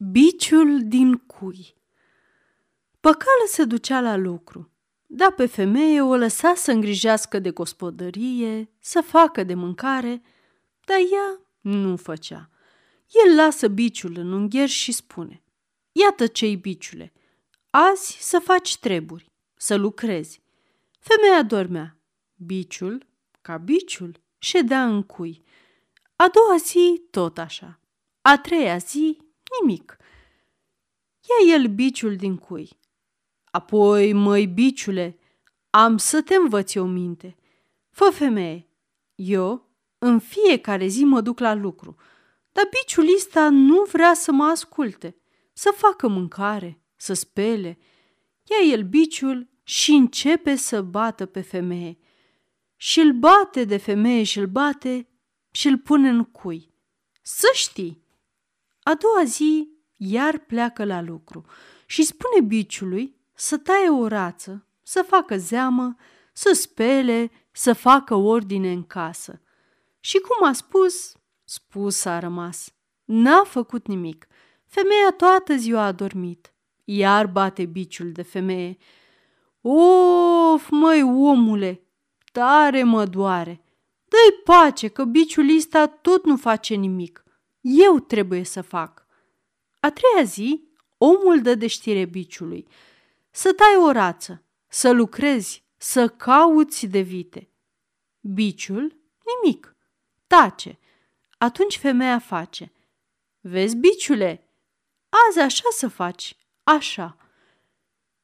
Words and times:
Biciul 0.00 0.88
din 0.88 1.14
cui 1.14 1.74
Păcală 3.00 3.44
se 3.46 3.64
ducea 3.64 4.00
la 4.00 4.16
lucru, 4.16 4.70
dar 5.06 5.32
pe 5.32 5.46
femeie 5.46 6.00
o 6.00 6.16
lăsa 6.16 6.54
să 6.54 6.70
îngrijească 6.70 7.38
de 7.38 7.50
gospodărie, 7.50 8.70
să 8.80 9.00
facă 9.00 9.44
de 9.44 9.54
mâncare, 9.54 10.22
dar 10.84 10.98
ea 10.98 11.40
nu 11.60 11.96
făcea. 11.96 12.50
El 13.26 13.34
lasă 13.34 13.68
biciul 13.68 14.16
în 14.16 14.32
ungher 14.32 14.68
și 14.68 14.92
spune, 14.92 15.42
Iată 15.92 16.26
cei 16.26 16.56
biciule, 16.56 17.12
azi 17.70 18.16
să 18.20 18.38
faci 18.38 18.78
treburi, 18.78 19.32
să 19.54 19.76
lucrezi. 19.76 20.42
Femeia 20.98 21.42
dormea. 21.42 21.96
Biciul, 22.34 23.06
ca 23.40 23.56
biciul, 23.56 24.20
ședea 24.38 24.84
în 24.84 25.02
cui. 25.02 25.44
A 26.16 26.28
doua 26.28 26.56
zi 26.56 27.02
tot 27.10 27.38
așa. 27.38 27.80
A 28.20 28.38
treia 28.38 28.76
zi 28.76 29.27
nimic. 29.60 29.96
Ia 31.20 31.54
el 31.54 31.66
biciul 31.66 32.16
din 32.16 32.36
cui. 32.36 32.78
Apoi, 33.44 34.12
măi, 34.12 34.46
biciule, 34.46 35.18
am 35.70 35.96
să 35.96 36.22
te 36.22 36.34
învăț 36.34 36.74
o 36.74 36.84
minte. 36.84 37.36
Fă 37.90 38.10
femeie, 38.12 38.68
eu 39.14 39.68
în 39.98 40.18
fiecare 40.18 40.86
zi 40.86 41.04
mă 41.04 41.20
duc 41.20 41.38
la 41.38 41.54
lucru, 41.54 41.96
dar 42.52 42.68
biciul 42.70 43.14
ăsta 43.16 43.48
nu 43.48 43.82
vrea 43.82 44.14
să 44.14 44.32
mă 44.32 44.44
asculte, 44.44 45.16
să 45.52 45.74
facă 45.76 46.08
mâncare, 46.08 46.82
să 46.96 47.12
spele. 47.14 47.78
Ia 48.42 48.72
el 48.72 48.82
biciul 48.82 49.48
și 49.62 49.90
începe 49.90 50.56
să 50.56 50.82
bată 50.82 51.26
pe 51.26 51.40
femeie. 51.40 51.98
Și 52.76 53.00
îl 53.00 53.12
bate 53.12 53.64
de 53.64 53.76
femeie 53.76 54.22
și 54.22 54.38
îl 54.38 54.46
bate 54.46 55.08
și 55.50 55.66
îl 55.68 55.78
pune 55.78 56.08
în 56.08 56.24
cui. 56.24 56.74
Să 57.22 57.50
știi, 57.54 58.02
a 58.88 58.94
doua 58.94 59.24
zi 59.24 59.68
iar 59.96 60.38
pleacă 60.38 60.84
la 60.84 61.00
lucru 61.00 61.44
și 61.86 62.02
spune 62.02 62.40
biciului 62.40 63.16
să 63.34 63.56
taie 63.56 63.88
o 63.88 64.06
rață, 64.06 64.66
să 64.82 65.02
facă 65.02 65.38
zeamă, 65.38 65.96
să 66.32 66.52
spele, 66.52 67.30
să 67.52 67.72
facă 67.72 68.14
ordine 68.14 68.72
în 68.72 68.86
casă. 68.86 69.40
Și 70.00 70.18
cum 70.18 70.46
a 70.46 70.52
spus, 70.52 71.16
spus 71.44 72.04
a 72.04 72.18
rămas. 72.18 72.72
N-a 73.04 73.44
făcut 73.44 73.86
nimic. 73.86 74.26
Femeia 74.66 75.10
toată 75.16 75.56
ziua 75.56 75.82
a 75.82 75.92
dormit. 75.92 76.52
Iar 76.84 77.26
bate 77.26 77.64
biciul 77.64 78.12
de 78.12 78.22
femeie. 78.22 78.76
Of, 79.60 80.68
măi, 80.70 81.02
omule, 81.02 81.82
tare 82.32 82.82
mă 82.82 83.04
doare. 83.04 83.64
Dă-i 84.04 84.42
pace 84.44 84.88
că 84.88 85.04
biciul 85.04 85.56
ăsta 85.56 85.86
tot 85.86 86.24
nu 86.24 86.36
face 86.36 86.74
nimic. 86.74 87.22
Eu 87.76 87.98
trebuie 87.98 88.42
să 88.42 88.62
fac. 88.62 89.06
A 89.80 89.90
treia 89.90 90.24
zi, 90.24 90.68
omul 90.98 91.42
dă 91.42 91.54
de 91.54 91.66
știre 91.66 92.04
biciului. 92.04 92.66
Să 93.30 93.52
tai 93.52 93.76
o 93.86 93.90
rață, 93.90 94.42
să 94.68 94.90
lucrezi, 94.90 95.64
să 95.76 96.08
cauți 96.08 96.86
de 96.86 97.00
vite. 97.00 97.50
Biciul, 98.20 98.96
nimic. 99.24 99.76
Tace. 100.26 100.78
Atunci 101.38 101.78
femeia 101.78 102.18
face. 102.18 102.72
Vezi, 103.40 103.76
biciule, 103.76 104.48
azi 105.28 105.38
așa 105.38 105.68
să 105.70 105.88
faci, 105.88 106.36
așa. 106.62 107.16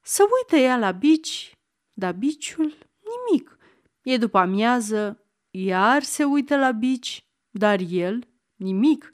Să 0.00 0.22
uită 0.38 0.56
ea 0.56 0.76
la 0.76 0.90
bici, 0.90 1.52
dar 1.92 2.12
biciul, 2.12 2.88
nimic. 3.00 3.58
E 4.02 4.16
după 4.16 4.38
amiază, 4.38 5.24
iar 5.50 6.02
se 6.02 6.24
uită 6.24 6.56
la 6.56 6.70
bici, 6.70 7.24
dar 7.50 7.80
el, 7.88 8.28
nimic. 8.56 9.12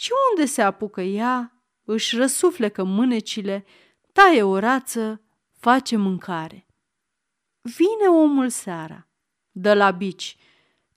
Și 0.00 0.10
unde 0.30 0.44
se 0.50 0.62
apucă 0.62 1.00
ea, 1.00 1.62
își 1.84 2.16
răsuflecă 2.16 2.84
mânecile, 2.84 3.64
taie 4.12 4.42
o 4.42 4.58
rață, 4.58 5.22
face 5.52 5.96
mâncare. 5.96 6.66
Vine 7.60 8.08
omul 8.08 8.48
seara, 8.48 9.08
dă 9.50 9.74
la 9.74 9.90
bici. 9.90 10.36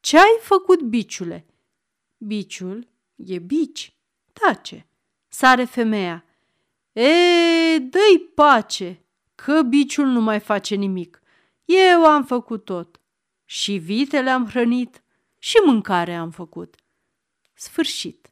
Ce 0.00 0.16
ai 0.16 0.38
făcut, 0.40 0.82
biciule? 0.82 1.46
Biciul 2.16 2.88
e 3.16 3.38
bici, 3.38 3.96
tace. 4.32 4.86
Sare 5.28 5.64
femeia. 5.64 6.24
E, 6.92 7.78
dă-i 7.78 8.18
pace, 8.34 9.04
că 9.34 9.62
biciul 9.62 10.06
nu 10.06 10.20
mai 10.20 10.40
face 10.40 10.74
nimic. 10.74 11.22
Eu 11.64 12.06
am 12.06 12.24
făcut 12.24 12.64
tot. 12.64 13.00
Și 13.44 13.76
vitele 13.76 14.30
am 14.30 14.46
hrănit 14.46 15.02
și 15.38 15.56
mâncare 15.64 16.14
am 16.14 16.30
făcut. 16.30 16.74
Sfârșit. 17.54 18.31